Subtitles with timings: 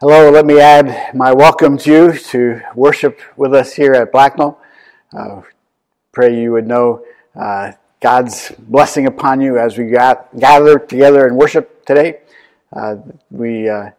[0.00, 4.56] Hello, let me add my welcome to you to worship with us here at Blacknall.
[5.12, 5.42] Uh,
[6.12, 7.04] pray you would know
[7.34, 12.20] uh, God's blessing upon you as we got, gather together and worship today.
[12.72, 12.98] Uh,
[13.32, 13.90] we uh,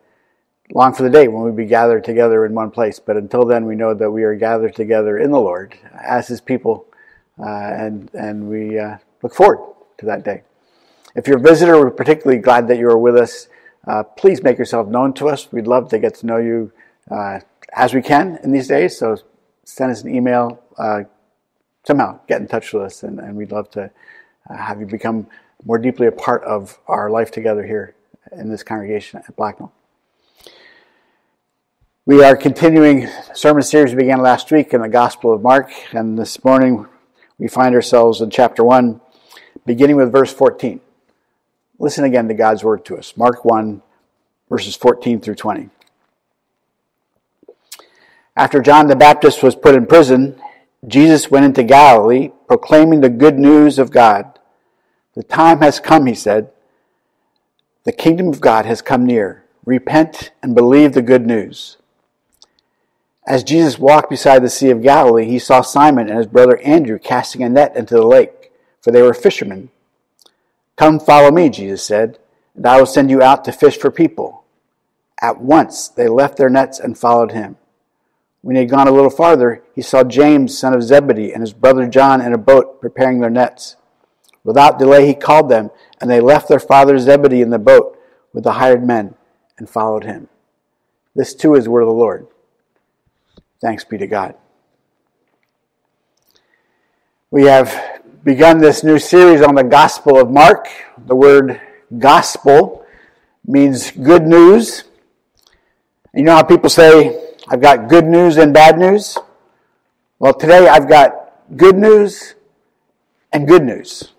[0.74, 3.66] long for the day when we be gathered together in one place, but until then,
[3.66, 6.86] we know that we are gathered together in the Lord as His people,
[7.38, 10.44] uh, and and we uh, look forward to that day.
[11.14, 13.50] If you're a visitor, we're particularly glad that you are with us
[13.88, 15.52] uh, please make yourself known to us.
[15.52, 16.72] We'd love to get to know you
[17.10, 17.40] uh,
[17.74, 18.98] as we can in these days.
[18.98, 19.18] So
[19.64, 20.62] send us an email.
[20.78, 21.04] Uh,
[21.86, 23.90] somehow get in touch with us, and, and we'd love to
[24.50, 25.28] uh, have you become
[25.66, 27.96] more deeply a part of our life together here
[28.32, 29.72] in this congregation at Blacknall.
[32.06, 36.18] We are continuing sermon series we began last week in the Gospel of Mark, and
[36.18, 36.88] this morning
[37.38, 39.00] we find ourselves in chapter 1,
[39.66, 40.82] beginning with verse 14.
[41.80, 43.16] Listen again to God's word to us.
[43.16, 43.82] Mark 1,
[44.50, 45.70] verses 14 through 20.
[48.36, 50.42] After John the Baptist was put in prison,
[50.86, 54.40] Jesus went into Galilee, proclaiming the good news of God.
[55.16, 56.52] The time has come, he said.
[57.86, 59.46] The kingdom of God has come near.
[59.66, 61.78] Repent and believe the good news.
[63.26, 67.00] As Jesus walked beside the Sea of Galilee, he saw Simon and his brother Andrew
[67.00, 69.70] casting a net into the lake, for they were fishermen.
[70.80, 72.20] Come follow me, Jesus said,
[72.56, 74.46] and I will send you out to fish for people.
[75.22, 77.58] At once they left their nets and followed him.
[78.40, 81.52] When he had gone a little farther, he saw James, son of Zebedee, and his
[81.52, 83.76] brother John in a boat preparing their nets.
[84.46, 85.70] Without delay, he called them,
[86.00, 88.00] and they left their father Zebedee in the boat
[88.32, 89.16] with the hired men
[89.58, 90.30] and followed him.
[91.14, 92.26] This too is word of the Lord.
[93.60, 94.36] Thanks be to God.
[97.32, 100.68] We have begun this new series on the Gospel of Mark.
[100.98, 101.62] The word
[101.98, 102.86] gospel
[103.46, 104.84] means good news.
[106.14, 109.18] You know how people say, I've got good news and bad news?
[110.20, 112.36] Well, today I've got good news
[113.32, 114.12] and good news.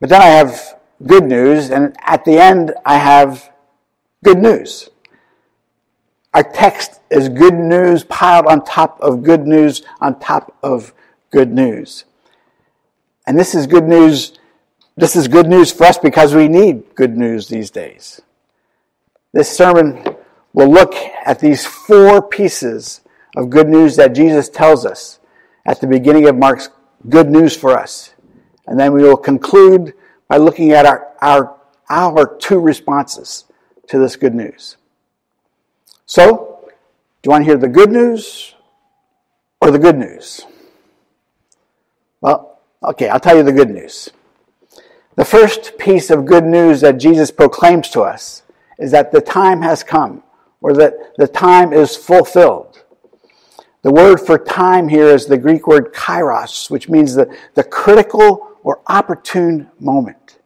[0.00, 3.50] But then I have good news, and at the end I have
[4.24, 4.88] good news.
[6.32, 10.94] Our text is good news piled on top of good news on top of
[11.30, 12.04] good news.
[13.30, 14.36] And this is good news.
[14.96, 18.20] This is good news for us because we need good news these days.
[19.32, 20.02] This sermon
[20.52, 23.02] will look at these four pieces
[23.36, 25.20] of good news that Jesus tells us
[25.64, 26.70] at the beginning of Mark's
[27.08, 28.14] good news for us.
[28.66, 29.94] And then we will conclude
[30.26, 31.56] by looking at our, our,
[31.88, 33.44] our two responses
[33.86, 34.76] to this good news.
[36.04, 36.64] So,
[37.22, 38.56] do you want to hear the good news
[39.60, 40.44] or the good news?
[42.82, 44.08] Okay, I'll tell you the good news.
[45.16, 48.42] The first piece of good news that Jesus proclaims to us
[48.78, 50.22] is that the time has come,
[50.62, 52.82] or that the time is fulfilled.
[53.82, 58.56] The word for time here is the Greek word kairos, which means the, the critical
[58.62, 60.38] or opportune moment.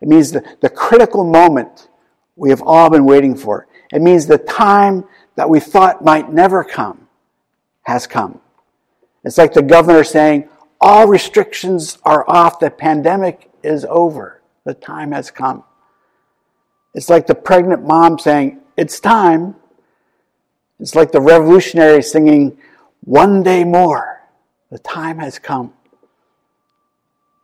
[0.00, 1.88] It means the, the critical moment
[2.34, 3.66] we have all been waiting for.
[3.92, 5.04] It means the time
[5.36, 7.08] that we thought might never come
[7.82, 8.40] has come.
[9.24, 10.48] It's like the governor saying,
[10.80, 12.60] all restrictions are off.
[12.60, 14.40] The pandemic is over.
[14.64, 15.64] The time has come.
[16.94, 19.56] It's like the pregnant mom saying, It's time.
[20.80, 22.58] It's like the revolutionary singing,
[23.04, 24.22] One day more.
[24.70, 25.72] The time has come.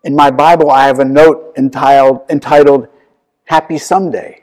[0.04, 2.88] In my Bible, I have a note entitled, entitled
[3.44, 4.42] Happy Someday.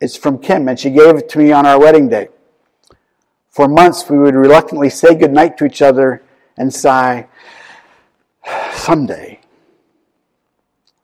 [0.00, 2.28] It's from Kim, and she gave it to me on our wedding day.
[3.50, 6.22] For months, we would reluctantly say goodnight to each other
[6.56, 7.26] and sigh,
[8.78, 9.40] someday.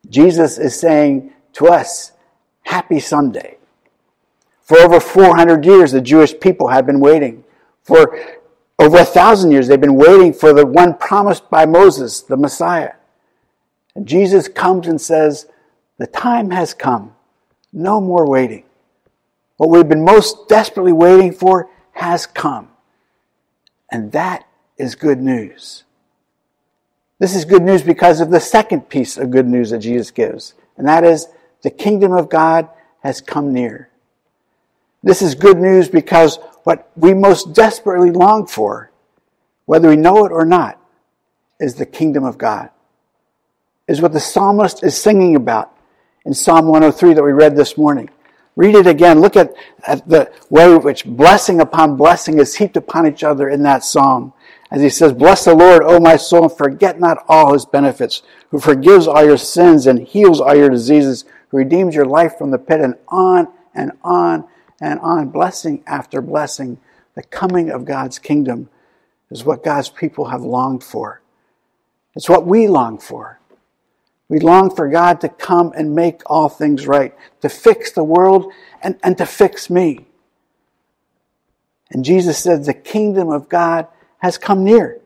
[0.09, 2.13] Jesus is saying to us,
[2.63, 3.59] Happy Sunday.
[4.63, 7.45] For over 400 years, the Jewish people have been waiting.
[7.83, 8.19] For
[8.79, 12.93] over a thousand years, they've been waiting for the one promised by Moses, the Messiah.
[13.95, 15.47] And Jesus comes and says,
[15.99, 17.15] The time has come.
[17.73, 18.65] No more waiting.
[19.57, 22.71] What we've been most desperately waiting for has come.
[23.91, 25.84] And that is good news.
[27.19, 30.55] This is good news because of the second piece of good news that Jesus gives,
[30.77, 31.29] and that is
[31.63, 32.69] the kingdom of God
[33.03, 33.89] has come near.
[35.03, 38.91] This is good news because what we most desperately long for,
[39.67, 40.81] whether we know it or not,
[41.61, 42.71] is the kingdom of God.
[43.87, 45.71] Is what the psalmist is singing about
[46.25, 48.09] in Psalm 103 that we read this morning.
[48.57, 49.21] Read it again.
[49.21, 49.53] Look at,
[49.87, 54.33] at the way which blessing upon blessing is heaped upon each other in that psalm.
[54.75, 58.23] As he says, Bless the Lord, O my soul, and forget not all his benefits,
[58.51, 62.51] who forgives all your sins and heals all your diseases, who redeems your life from
[62.51, 64.49] the pit, and on and on
[64.81, 66.79] and on, blessing after blessing.
[67.15, 68.69] The coming of God's kingdom
[69.31, 71.23] is what God's people have longed for.
[72.17, 73.39] It's what we long for.
[74.29, 78.53] We long for God to come and make all things right, to fix the world
[78.83, 80.07] and, and to fix me.
[81.93, 83.87] And Jesus said, The kingdom of God
[84.25, 85.03] has come near.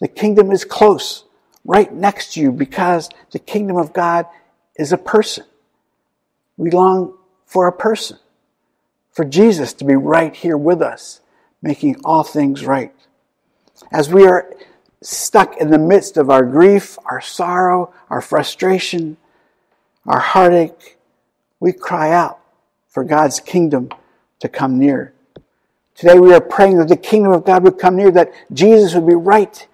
[0.00, 1.22] The kingdom is close,
[1.64, 4.26] right next to you, because the kingdom of God
[4.74, 5.44] is a person.
[6.56, 8.18] We long for a person,
[9.12, 11.20] for Jesus to be right here with us,
[11.62, 12.92] making all things right.
[13.92, 14.52] As we are
[15.00, 19.16] stuck in the midst of our grief, our sorrow, our frustration,
[20.06, 20.98] our heartache,
[21.60, 22.40] we cry out
[22.88, 23.90] for God's kingdom
[24.40, 25.12] to come near.
[25.96, 29.06] Today we are praying that the kingdom of God would come near, that Jesus would
[29.06, 29.66] be right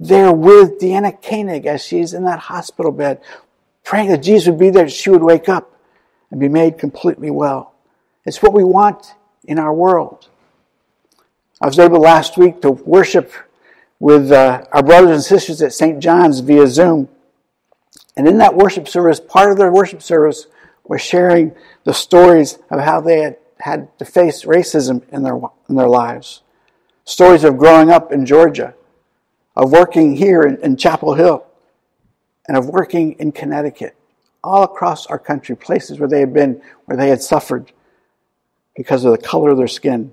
[0.00, 3.20] there with Deanna Koenig as she's in that hospital bed,
[3.84, 5.78] praying that Jesus would be there, she would wake up
[6.30, 7.74] and be made completely well.
[8.24, 9.14] It's what we want
[9.44, 10.28] in our world.
[11.60, 13.32] I was able last week to worship
[14.00, 16.00] with uh, our brothers and sisters at St.
[16.00, 17.08] John's via Zoom.
[18.16, 20.46] And in that worship service, part of their worship service
[20.84, 25.38] was sharing the stories of how they had had to face racism in their,
[25.68, 26.42] in their lives.
[27.04, 28.74] Stories of growing up in Georgia,
[29.54, 31.46] of working here in, in Chapel Hill,
[32.48, 33.96] and of working in Connecticut,
[34.44, 37.72] all across our country, places where they had been, where they had suffered
[38.76, 40.12] because of the color of their skin.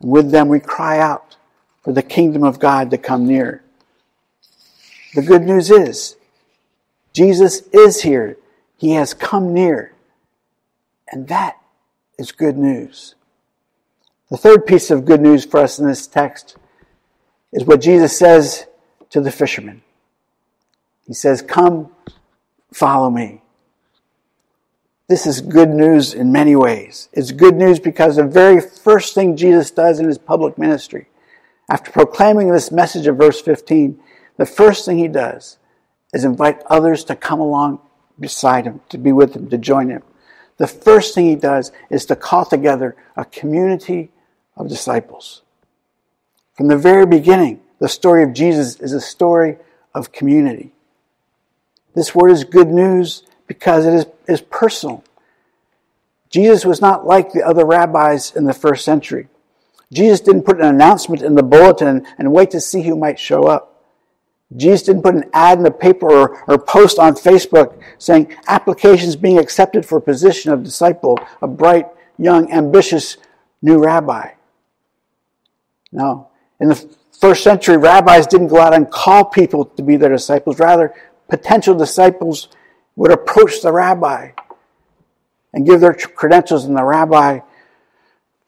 [0.00, 1.36] And with them, we cry out
[1.82, 3.62] for the kingdom of God to come near.
[5.14, 6.16] The good news is,
[7.12, 8.36] Jesus is here.
[8.76, 9.92] He has come near.
[11.10, 11.59] And that
[12.20, 13.14] is good news.
[14.30, 16.56] The third piece of good news for us in this text
[17.50, 18.66] is what Jesus says
[19.08, 19.82] to the fishermen.
[21.06, 21.90] He says, Come,
[22.72, 23.42] follow me.
[25.08, 27.08] This is good news in many ways.
[27.12, 31.08] It's good news because the very first thing Jesus does in his public ministry,
[31.68, 33.98] after proclaiming this message of verse 15,
[34.36, 35.58] the first thing he does
[36.12, 37.80] is invite others to come along
[38.20, 40.02] beside him, to be with him, to join him
[40.60, 44.10] the first thing he does is to call together a community
[44.58, 45.40] of disciples.
[46.52, 49.56] From the very beginning, the story of Jesus is a story
[49.94, 50.72] of community.
[51.94, 55.02] This word is good news because it is, is personal.
[56.28, 59.28] Jesus was not like the other rabbis in the first century.
[59.90, 63.44] Jesus didn't put an announcement in the bulletin and wait to see who might show
[63.44, 63.69] up.
[64.56, 69.14] Jesus didn't put an ad in the paper or, or post on Facebook saying applications
[69.14, 71.86] being accepted for position of disciple, a bright,
[72.18, 73.16] young, ambitious
[73.62, 74.30] new rabbi.
[75.92, 76.28] No.
[76.60, 80.58] In the first century, rabbis didn't go out and call people to be their disciples.
[80.58, 80.94] Rather,
[81.28, 82.48] potential disciples
[82.96, 84.30] would approach the rabbi
[85.52, 87.40] and give their credentials, and the rabbi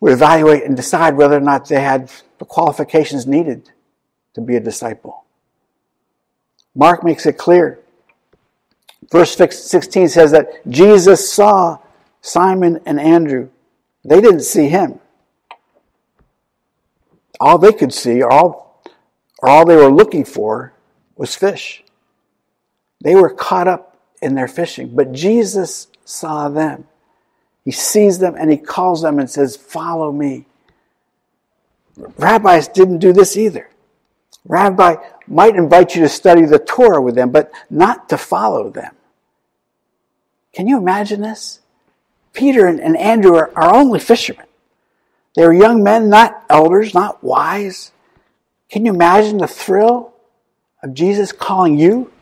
[0.01, 3.71] would evaluate and decide whether or not they had the qualifications needed
[4.35, 5.22] to be a disciple.
[6.75, 7.79] Mark makes it clear.
[9.11, 11.79] Verse 16 says that Jesus saw
[12.23, 13.51] Simon and Andrew.
[14.05, 15.01] They didn't see him.
[17.39, 18.83] All they could see, or all,
[19.43, 20.73] or all they were looking for,
[21.17, 21.83] was fish.
[23.03, 24.95] They were caught up in their fishing.
[24.95, 26.87] But Jesus saw them.
[27.65, 30.47] He sees them and he calls them and says, Follow me.
[32.17, 33.69] Rabbis didn't do this either.
[34.45, 34.97] Rabbi
[35.27, 38.95] might invite you to study the Torah with them, but not to follow them.
[40.53, 41.61] Can you imagine this?
[42.33, 44.47] Peter and, and Andrew are, are only fishermen.
[45.35, 47.93] They were young men, not elders, not wise.
[48.71, 50.13] Can you imagine the thrill
[50.83, 52.13] of Jesus calling you?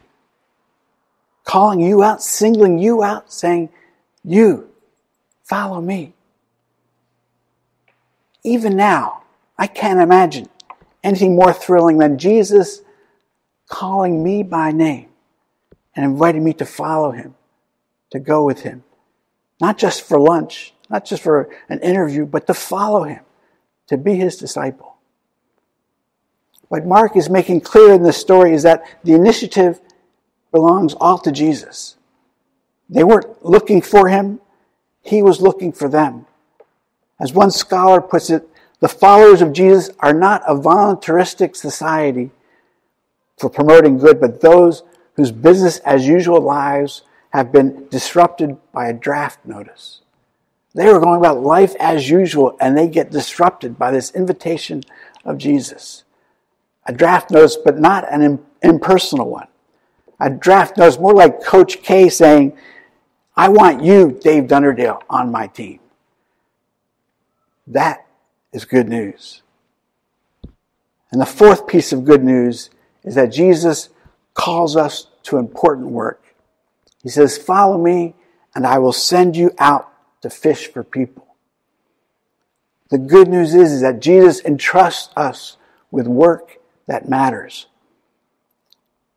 [1.44, 3.70] Calling you out, singling you out, saying,
[4.22, 4.68] You,
[5.42, 6.12] follow me.
[8.44, 9.22] Even now,
[9.58, 10.48] I can't imagine
[11.02, 12.82] anything more thrilling than Jesus
[13.68, 15.08] calling me by name
[15.94, 17.34] and inviting me to follow him,
[18.10, 18.82] to go with him.
[19.60, 23.20] Not just for lunch, not just for an interview, but to follow him,
[23.86, 24.96] to be his disciple.
[26.68, 29.80] What Mark is making clear in this story is that the initiative
[30.52, 31.96] belongs all to Jesus.
[32.88, 34.40] They weren't looking for him,
[35.02, 36.26] he was looking for them.
[37.20, 38.48] As one scholar puts it,
[38.80, 42.30] the followers of Jesus are not a voluntaristic society
[43.38, 44.82] for promoting good, but those
[45.14, 50.00] whose business as usual lives have been disrupted by a draft notice.
[50.74, 54.82] They were going about life as usual and they get disrupted by this invitation
[55.24, 56.04] of Jesus.
[56.86, 59.48] A draft notice, but not an impersonal one.
[60.18, 62.56] A draft notice more like Coach K saying,
[63.36, 65.80] I want you, Dave Dunderdale, on my team.
[67.66, 68.06] That
[68.52, 69.42] is good news.
[71.12, 72.70] And the fourth piece of good news
[73.04, 73.88] is that Jesus
[74.34, 76.22] calls us to important work.
[77.02, 78.14] He says, Follow me,
[78.54, 79.92] and I will send you out
[80.22, 81.26] to fish for people.
[82.90, 85.56] The good news is, is that Jesus entrusts us
[85.90, 87.66] with work that matters.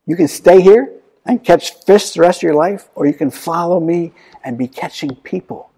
[0.06, 0.94] You can stay here
[1.26, 4.14] and catch fish the rest of your life, or you can follow me
[4.44, 5.72] and be catching people.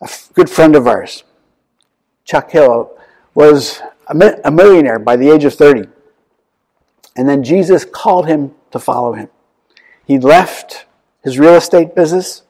[0.00, 1.24] A good friend of ours,
[2.24, 2.96] Chuck Hill,
[3.34, 5.88] was a millionaire by the age of 30.
[7.16, 9.28] And then Jesus called him to follow him.
[10.06, 10.86] He left
[11.22, 12.42] his real estate business,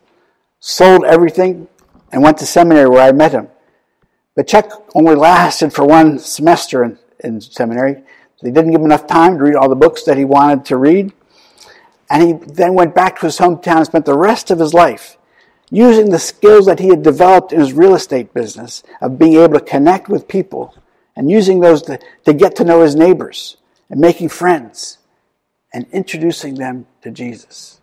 [0.61, 1.69] sold everything,
[2.13, 3.49] and went to seminary where I met him.
[4.37, 8.03] But Chuck only lasted for one semester in, in seminary.
[8.43, 10.77] They didn't give him enough time to read all the books that he wanted to
[10.77, 11.13] read.
[12.09, 15.18] And he then went back to his hometown and spent the rest of his life
[15.71, 19.59] using the skills that he had developed in his real estate business of being able
[19.59, 20.75] to connect with people
[21.17, 23.57] and using those to, to get to know his neighbors
[23.91, 24.99] and making friends
[25.73, 27.81] and introducing them to Jesus.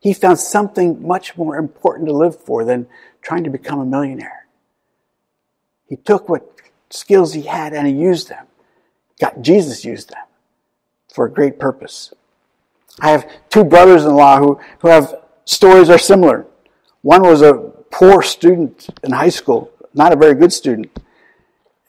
[0.00, 2.86] He found something much more important to live for than
[3.22, 4.46] trying to become a millionaire.
[5.88, 6.50] He took what
[6.90, 8.46] skills he had and he used them.
[9.20, 10.24] God, Jesus used them
[11.12, 12.12] for a great purpose.
[13.00, 15.14] I have two brothers-in-law who, who have
[15.44, 16.46] stories are similar.
[17.04, 17.52] One was a
[17.90, 20.90] poor student in high school, not a very good student,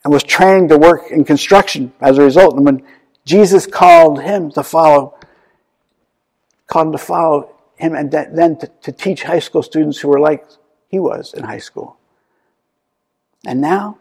[0.03, 2.57] and was trained to work in construction as a result.
[2.57, 2.83] And when
[3.23, 5.17] Jesus called him to follow,
[6.67, 10.19] called him to follow him and then to, to teach high school students who were
[10.19, 10.45] like
[10.89, 11.95] he was in high school.
[13.47, 13.99] And now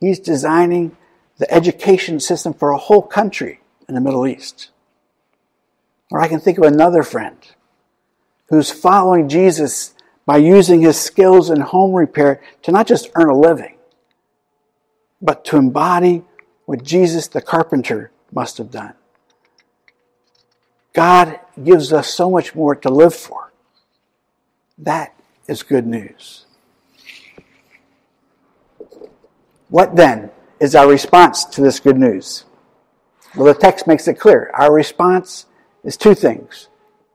[0.00, 0.96] he's designing
[1.38, 4.70] the education system for a whole country in the Middle East.
[6.10, 7.38] Or I can think of another friend
[8.48, 9.94] who's following Jesus
[10.26, 13.76] by using his skills in home repair to not just earn a living,
[15.20, 16.22] but to embody
[16.64, 18.94] what Jesus the carpenter must have done.
[20.92, 23.52] God gives us so much more to live for.
[24.78, 25.14] That
[25.46, 26.46] is good news.
[29.68, 32.44] What then is our response to this good news?
[33.34, 34.50] Well, the text makes it clear.
[34.54, 35.46] Our response
[35.82, 36.68] is two things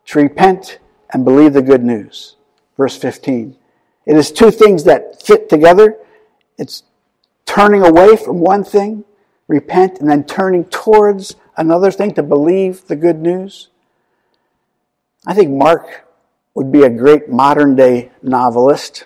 [0.08, 0.80] to repent
[1.12, 2.36] and believe the good news.
[2.80, 3.58] Verse 15.
[4.06, 5.98] It is two things that fit together.
[6.58, 6.84] It's
[7.46, 9.04] turning away from one thing,
[9.50, 13.68] repent, and then turning towards another thing to believe the good news.
[15.28, 16.08] I think Mark
[16.56, 19.04] would be a great modern day novelist.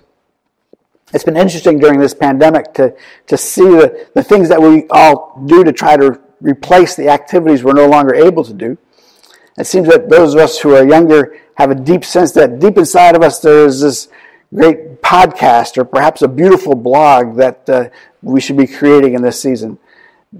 [1.11, 5.41] It's been interesting during this pandemic to, to see the, the things that we all
[5.47, 8.77] do to try to replace the activities we're no longer able to do.
[9.57, 12.77] It seems that those of us who are younger have a deep sense that deep
[12.77, 14.07] inside of us there is this
[14.53, 17.89] great podcast or perhaps a beautiful blog that uh,
[18.21, 19.77] we should be creating in this season.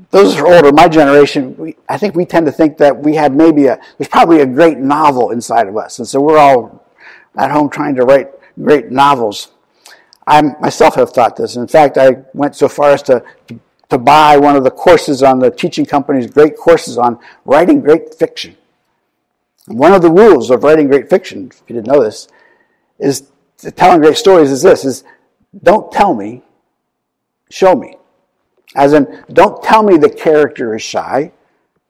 [0.09, 3.15] Those who are older, my generation, we, I think we tend to think that we
[3.15, 5.99] have maybe a, there's probably a great novel inside of us.
[5.99, 6.83] And so we're all
[7.37, 9.51] at home trying to write great novels.
[10.25, 11.55] I myself have thought this.
[11.55, 15.21] In fact, I went so far as to, to, to buy one of the courses
[15.21, 18.57] on the teaching company's great courses on writing great fiction.
[19.67, 22.27] One of the rules of writing great fiction, if you didn't know this,
[22.99, 23.31] is
[23.75, 25.03] telling great stories is this, is
[25.63, 26.43] don't tell me,
[27.49, 27.97] show me.
[28.75, 31.31] As in, don't tell me the character is shy.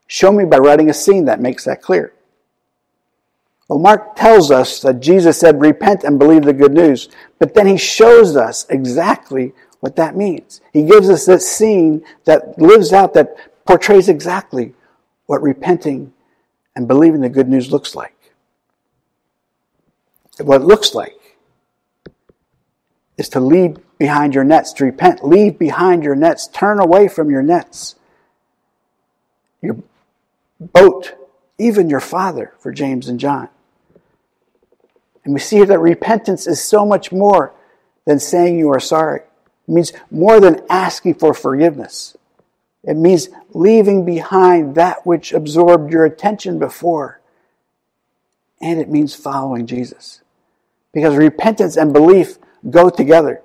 [0.08, 2.14] Show me by writing a scene that makes that clear.
[3.68, 7.10] Well, Mark tells us that Jesus said, repent and believe the good news.
[7.40, 10.62] But then he shows us exactly what that means.
[10.72, 14.74] He gives us that scene that lives out, that portrays exactly
[15.26, 16.13] what repenting
[16.76, 18.16] and believing the good news looks like.
[20.40, 21.38] What it looks like
[23.18, 25.24] is to leave behind your nets, to repent.
[25.24, 26.48] Leave behind your nets.
[26.48, 27.96] Turn away from your nets.
[29.62, 29.78] Your
[30.60, 31.14] boat,
[31.58, 33.50] even your father, for James and John.
[35.24, 37.54] And we see here that repentance is so much more
[38.06, 39.22] than saying you are sorry.
[39.68, 42.18] It means more than asking for forgiveness.
[42.84, 47.22] It means leaving behind that which absorbed your attention before.
[48.62, 50.22] And it means following Jesus.
[50.92, 52.38] Because repentance and belief
[52.70, 53.42] go together.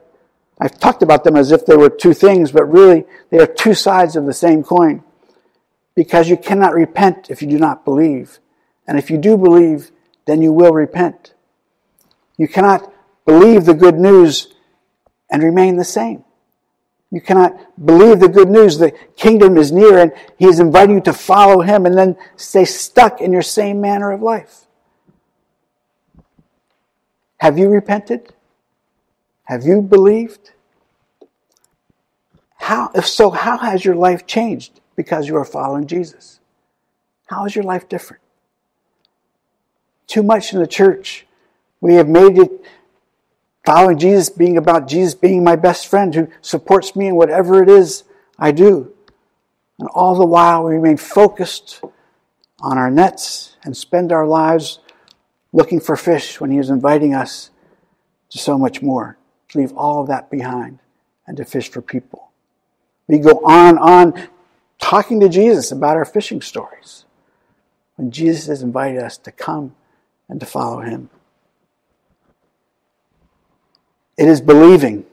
[0.60, 3.74] I've talked about them as if they were two things, but really they are two
[3.74, 5.04] sides of the same coin.
[5.94, 8.38] Because you cannot repent if you do not believe.
[8.86, 9.90] And if you do believe,
[10.26, 11.32] then you will repent.
[12.36, 12.92] You cannot
[13.24, 14.52] believe the good news
[15.30, 16.24] and remain the same.
[17.10, 18.78] You cannot believe the good news.
[18.78, 22.64] The kingdom is near and he is inviting you to follow him and then stay
[22.64, 24.66] stuck in your same manner of life.
[27.38, 28.34] Have you repented?
[29.44, 30.52] Have you believed?
[32.56, 36.40] How, if so, how has your life changed because you are following Jesus?
[37.28, 38.22] How is your life different?
[40.06, 41.26] Too much in the church.
[41.80, 42.50] We have made it
[43.68, 47.68] following Jesus being about Jesus being my best friend who supports me in whatever it
[47.68, 48.04] is
[48.38, 48.94] I do.
[49.78, 51.84] And all the while we remain focused
[52.60, 54.78] on our nets and spend our lives
[55.52, 57.50] looking for fish when he is inviting us
[58.30, 59.18] to so much more.
[59.50, 60.78] To leave all of that behind
[61.26, 62.30] and to fish for people.
[63.06, 64.28] We go on on
[64.78, 67.04] talking to Jesus about our fishing stories
[67.96, 69.74] when Jesus has invited us to come
[70.26, 71.10] and to follow him.
[74.18, 75.06] It is believing.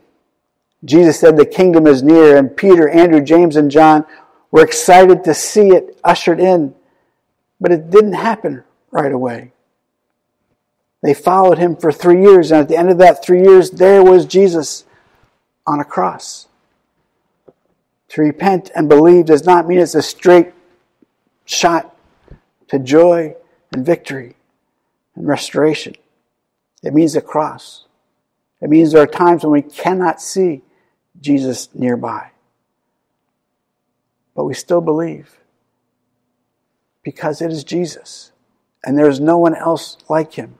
[0.83, 4.05] Jesus said the kingdom is near, and Peter, Andrew, James, and John
[4.51, 6.75] were excited to see it ushered in,
[7.61, 9.51] but it didn't happen right away.
[11.01, 14.03] They followed him for three years, and at the end of that three years, there
[14.03, 14.85] was Jesus
[15.67, 16.47] on a cross.
[18.09, 20.53] To repent and believe does not mean it's a straight
[21.45, 21.95] shot
[22.69, 23.35] to joy
[23.71, 24.35] and victory
[25.15, 25.95] and restoration.
[26.81, 27.84] It means a cross.
[28.61, 30.63] It means there are times when we cannot see
[31.19, 32.31] Jesus nearby.
[34.35, 35.39] But we still believe
[37.03, 38.31] because it is Jesus
[38.83, 40.55] and there is no one else like him.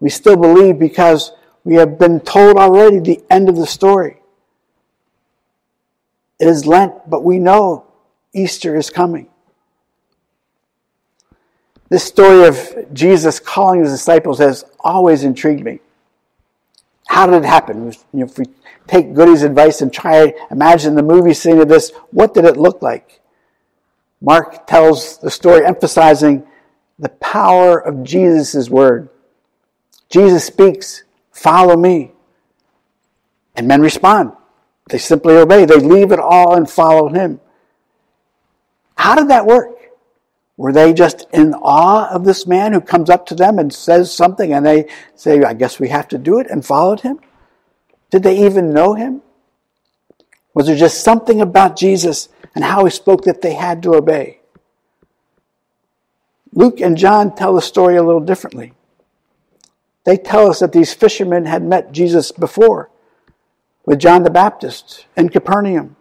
[0.00, 1.32] We still believe because
[1.64, 4.20] we have been told already the end of the story.
[6.38, 7.86] It is Lent, but we know
[8.34, 9.28] Easter is coming.
[11.88, 15.80] This story of Jesus calling his disciples has always intrigued me.
[17.14, 17.92] How did it happen?
[18.12, 18.46] If we
[18.88, 22.82] take Goody's advice and try imagine the movie scene of this, what did it look
[22.82, 23.20] like?
[24.20, 26.44] Mark tells the story emphasizing
[26.98, 29.10] the power of Jesus' word.
[30.10, 32.10] Jesus speaks, follow me.
[33.54, 34.32] And men respond.
[34.90, 35.66] They simply obey.
[35.66, 37.40] They leave it all and follow him.
[38.96, 39.70] How did that work?
[40.56, 44.12] Were they just in awe of this man who comes up to them and says
[44.12, 47.18] something and they say, I guess we have to do it and followed him?
[48.10, 49.22] Did they even know him?
[50.54, 54.38] Was there just something about Jesus and how he spoke that they had to obey?
[56.52, 58.72] Luke and John tell the story a little differently.
[60.04, 62.90] They tell us that these fishermen had met Jesus before
[63.86, 65.96] with John the Baptist in Capernaum?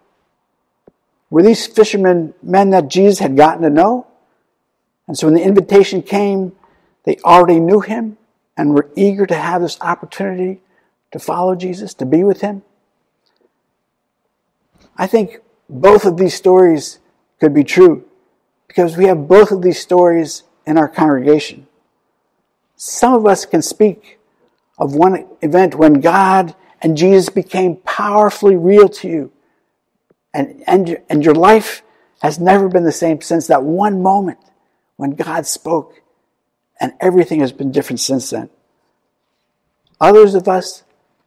[1.29, 4.07] Were these fishermen men that Jesus had gotten to know?
[5.07, 6.53] And so when the invitation came,
[7.05, 8.17] they already knew him
[8.55, 10.61] and were eager to have this opportunity
[11.11, 12.63] to follow Jesus, to be with him?
[14.97, 15.39] I think
[15.69, 16.99] both of these stories
[17.39, 18.05] could be true
[18.67, 21.67] because we have both of these stories in our congregation.
[22.75, 24.19] Some of us can speak
[24.77, 29.31] of one event when God and Jesus became powerfully real to you.
[30.33, 31.83] And, and, and your life
[32.21, 34.39] has never been the same since that one moment
[35.03, 36.01] when God spoke,
[36.79, 38.49] and everything has been different since then.
[39.99, 40.83] Others of us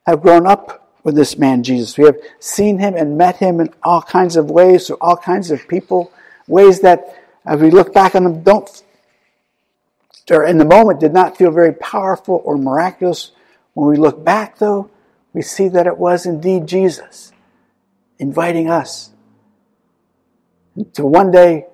[0.06, 1.98] have grown up with this man Jesus.
[1.98, 5.50] We have seen him and met him in all kinds of ways, through all kinds
[5.50, 6.10] of people,
[6.48, 7.04] ways that,
[7.44, 8.82] as we look back on them, don't,
[10.30, 13.32] or in the moment, did not feel very powerful or miraculous.
[13.74, 14.88] When we look back, though,
[15.34, 17.30] we see that it was indeed Jesus
[18.18, 19.10] inviting us
[20.94, 21.66] to one day,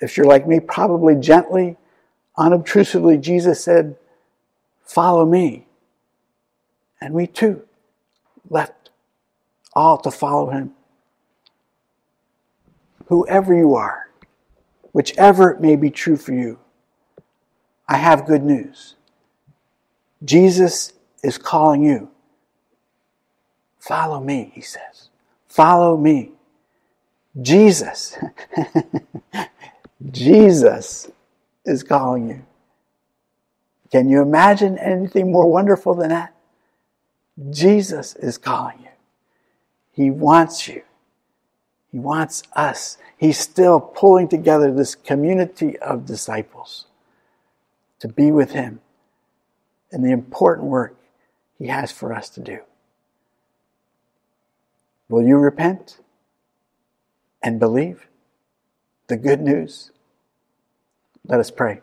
[0.00, 1.76] if you're like me, probably gently,
[2.36, 3.96] unobtrusively, Jesus said,
[4.84, 5.66] Follow me.
[7.00, 7.62] And we too
[8.48, 8.90] left
[9.74, 10.72] all to follow him.
[13.06, 14.08] Whoever you are,
[14.92, 16.58] whichever it may be true for you,
[17.88, 18.96] I have good news.
[20.24, 22.10] Jesus is calling you.
[23.78, 25.08] Follow me, he says.
[25.46, 26.32] Follow me.
[27.40, 28.18] Jesus.
[30.18, 31.10] Jesus
[31.64, 32.44] is calling you.
[33.90, 36.34] Can you imagine anything more wonderful than that?
[37.50, 38.88] Jesus is calling you.
[39.92, 40.82] He wants you.
[41.90, 42.98] He wants us.
[43.16, 46.86] He's still pulling together this community of disciples
[48.00, 48.80] to be with Him
[49.90, 50.96] in the important work
[51.58, 52.60] he has for us to do.
[55.08, 55.98] Will you repent
[57.42, 58.06] and believe
[59.08, 59.90] the good news?
[61.28, 61.80] Let us pray.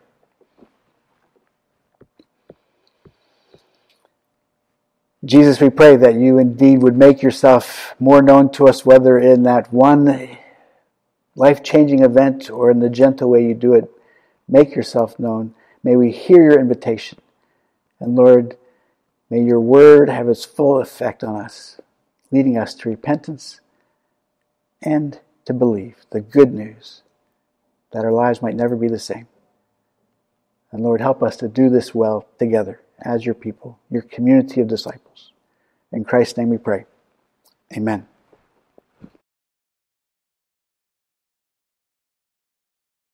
[5.24, 9.44] Jesus, we pray that you indeed would make yourself more known to us, whether in
[9.44, 10.36] that one
[11.34, 13.90] life changing event or in the gentle way you do it.
[14.46, 15.54] Make yourself known.
[15.82, 17.18] May we hear your invitation.
[17.98, 18.56] And Lord,
[19.28, 21.80] May your word have its full effect on us,
[22.30, 23.60] leading us to repentance
[24.80, 27.02] and to believe the good news
[27.92, 29.26] that our lives might never be the same.
[30.76, 34.68] And Lord, help us to do this well together as your people, your community of
[34.68, 35.32] disciples.
[35.90, 36.84] In Christ's name we pray.
[37.74, 38.06] Amen.